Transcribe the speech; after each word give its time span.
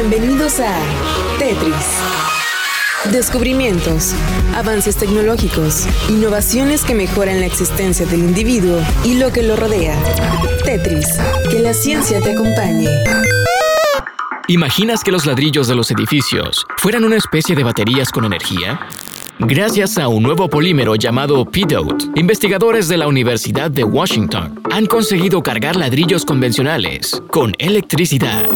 Bienvenidos 0.00 0.60
a 0.60 0.78
Tetris. 1.38 2.00
Descubrimientos, 3.12 4.14
avances 4.56 4.96
tecnológicos, 4.96 5.86
innovaciones 6.08 6.84
que 6.84 6.94
mejoran 6.94 7.38
la 7.38 7.44
existencia 7.44 8.06
del 8.06 8.20
individuo 8.20 8.80
y 9.04 9.18
lo 9.18 9.30
que 9.30 9.42
lo 9.42 9.56
rodea. 9.56 9.94
Tetris, 10.64 11.06
que 11.50 11.58
la 11.58 11.74
ciencia 11.74 12.18
te 12.22 12.32
acompañe. 12.32 12.88
¿Imaginas 14.48 15.04
que 15.04 15.12
los 15.12 15.26
ladrillos 15.26 15.68
de 15.68 15.74
los 15.74 15.90
edificios 15.90 16.64
fueran 16.78 17.04
una 17.04 17.16
especie 17.16 17.54
de 17.54 17.62
baterías 17.62 18.10
con 18.10 18.24
energía? 18.24 18.80
Gracias 19.38 19.98
a 19.98 20.08
un 20.08 20.22
nuevo 20.22 20.48
polímero 20.48 20.94
llamado 20.94 21.44
PDOT, 21.44 22.16
investigadores 22.16 22.88
de 22.88 22.96
la 22.96 23.06
Universidad 23.06 23.70
de 23.70 23.84
Washington 23.84 24.62
han 24.70 24.86
conseguido 24.86 25.42
cargar 25.42 25.76
ladrillos 25.76 26.24
convencionales 26.24 27.22
con 27.28 27.52
electricidad. 27.58 28.48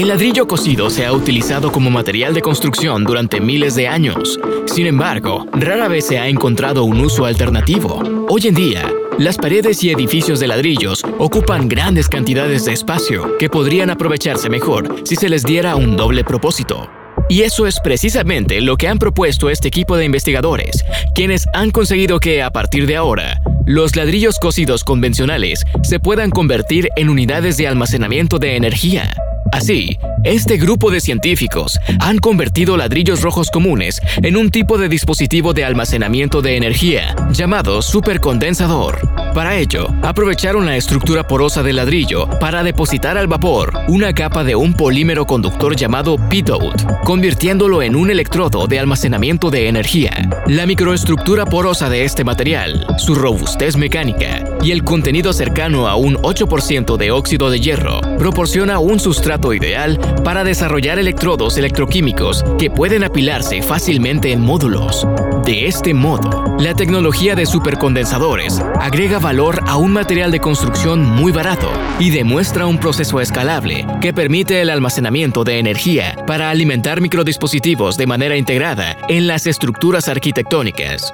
El 0.00 0.08
ladrillo 0.08 0.46
cocido 0.46 0.88
se 0.88 1.04
ha 1.04 1.12
utilizado 1.12 1.70
como 1.70 1.90
material 1.90 2.32
de 2.32 2.40
construcción 2.40 3.04
durante 3.04 3.38
miles 3.38 3.74
de 3.74 3.86
años. 3.86 4.40
Sin 4.64 4.86
embargo, 4.86 5.46
rara 5.52 5.88
vez 5.88 6.06
se 6.06 6.18
ha 6.18 6.26
encontrado 6.26 6.84
un 6.84 7.02
uso 7.02 7.26
alternativo. 7.26 8.02
Hoy 8.30 8.46
en 8.46 8.54
día, 8.54 8.90
las 9.18 9.36
paredes 9.36 9.84
y 9.84 9.90
edificios 9.90 10.40
de 10.40 10.46
ladrillos 10.46 11.02
ocupan 11.18 11.68
grandes 11.68 12.08
cantidades 12.08 12.64
de 12.64 12.72
espacio 12.72 13.36
que 13.36 13.50
podrían 13.50 13.90
aprovecharse 13.90 14.48
mejor 14.48 15.02
si 15.04 15.16
se 15.16 15.28
les 15.28 15.42
diera 15.42 15.76
un 15.76 15.98
doble 15.98 16.24
propósito. 16.24 16.88
Y 17.28 17.42
eso 17.42 17.66
es 17.66 17.78
precisamente 17.78 18.62
lo 18.62 18.78
que 18.78 18.88
han 18.88 18.98
propuesto 18.98 19.50
este 19.50 19.68
equipo 19.68 19.98
de 19.98 20.06
investigadores, 20.06 20.82
quienes 21.14 21.44
han 21.52 21.72
conseguido 21.72 22.20
que, 22.20 22.42
a 22.42 22.50
partir 22.50 22.86
de 22.86 22.96
ahora, 22.96 23.42
los 23.66 23.96
ladrillos 23.96 24.38
cocidos 24.38 24.82
convencionales 24.82 25.62
se 25.82 26.00
puedan 26.00 26.30
convertir 26.30 26.88
en 26.96 27.10
unidades 27.10 27.58
de 27.58 27.68
almacenamiento 27.68 28.38
de 28.38 28.56
energía. 28.56 29.12
Así, 29.52 29.98
este 30.24 30.56
grupo 30.56 30.90
de 30.90 31.00
científicos 31.00 31.78
han 32.00 32.18
convertido 32.18 32.76
ladrillos 32.76 33.22
rojos 33.22 33.50
comunes 33.50 34.00
en 34.22 34.36
un 34.36 34.50
tipo 34.50 34.78
de 34.78 34.88
dispositivo 34.88 35.52
de 35.52 35.64
almacenamiento 35.64 36.40
de 36.40 36.56
energía 36.56 37.14
llamado 37.32 37.82
supercondensador. 37.82 39.00
Para 39.34 39.56
ello, 39.56 39.88
aprovecharon 40.02 40.66
la 40.66 40.76
estructura 40.76 41.26
porosa 41.26 41.62
del 41.62 41.76
ladrillo 41.76 42.28
para 42.38 42.62
depositar 42.62 43.16
al 43.16 43.28
vapor 43.28 43.72
una 43.88 44.12
capa 44.12 44.44
de 44.44 44.56
un 44.56 44.74
polímero 44.74 45.26
conductor 45.26 45.76
llamado 45.76 46.16
PITOT, 46.28 47.02
convirtiéndolo 47.04 47.82
en 47.82 47.96
un 47.96 48.10
electrodo 48.10 48.66
de 48.66 48.78
almacenamiento 48.78 49.50
de 49.50 49.68
energía. 49.68 50.28
La 50.46 50.66
microestructura 50.66 51.46
porosa 51.46 51.88
de 51.88 52.04
este 52.04 52.24
material, 52.24 52.86
su 52.98 53.14
robustez 53.14 53.76
mecánica 53.76 54.44
y 54.62 54.72
el 54.72 54.84
contenido 54.84 55.32
cercano 55.32 55.88
a 55.88 55.96
un 55.96 56.16
8% 56.16 56.96
de 56.96 57.10
óxido 57.10 57.50
de 57.50 57.60
hierro 57.60 58.00
proporciona 58.18 58.78
un 58.78 59.00
sustrato 59.00 59.54
ideal 59.54 59.98
para 60.24 60.44
desarrollar 60.44 60.98
electrodos 60.98 61.56
electroquímicos 61.56 62.44
que 62.58 62.70
pueden 62.70 63.04
apilarse 63.04 63.62
fácilmente 63.62 64.32
en 64.32 64.40
módulos. 64.40 65.06
De 65.44 65.66
este 65.66 65.94
modo, 65.94 66.56
la 66.58 66.74
tecnología 66.74 67.34
de 67.34 67.46
supercondensadores 67.46 68.60
agrega 68.80 69.18
valor 69.18 69.62
a 69.66 69.76
un 69.76 69.92
material 69.92 70.30
de 70.30 70.40
construcción 70.40 71.02
muy 71.02 71.32
barato 71.32 71.70
y 71.98 72.10
demuestra 72.10 72.66
un 72.66 72.78
proceso 72.78 73.20
escalable 73.20 73.86
que 74.00 74.12
permite 74.12 74.60
el 74.60 74.70
almacenamiento 74.70 75.44
de 75.44 75.58
energía 75.58 76.16
para 76.26 76.50
alimentar 76.50 77.00
microdispositivos 77.00 77.96
de 77.96 78.06
manera 78.06 78.36
integrada 78.36 78.96
en 79.08 79.26
las 79.26 79.46
estructuras 79.46 80.08
arquitectónicas. 80.08 81.12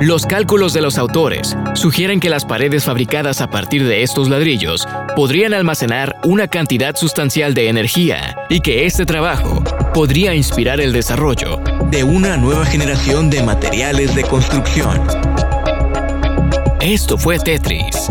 Los 0.00 0.24
cálculos 0.24 0.72
de 0.72 0.80
los 0.80 0.96
autores 0.96 1.54
sugieren 1.74 2.20
que 2.20 2.30
las 2.30 2.46
paredes 2.46 2.84
fabricadas 2.84 3.42
a 3.42 3.50
partir 3.50 3.86
de 3.86 4.02
estos 4.02 4.30
ladrillos 4.30 4.88
podrían 5.14 5.52
almacenar 5.52 6.16
una 6.24 6.48
cantidad 6.48 6.96
sustancial 6.96 7.52
de 7.52 7.68
energía 7.68 8.34
y 8.48 8.60
que 8.60 8.86
este 8.86 9.04
trabajo 9.04 9.62
podría 9.92 10.34
inspirar 10.34 10.80
el 10.80 10.94
desarrollo 10.94 11.58
de 11.90 12.02
una 12.02 12.38
nueva 12.38 12.64
generación 12.64 13.28
de 13.28 13.42
materiales 13.42 14.14
de 14.14 14.22
construcción. 14.22 15.02
Esto 16.80 17.18
fue 17.18 17.38
Tetris 17.38 18.10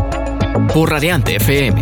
por 0.72 0.92
Radiante 0.92 1.38
FM. 1.38 1.82